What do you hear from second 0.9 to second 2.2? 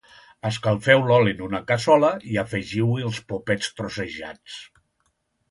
l'oli en una cassola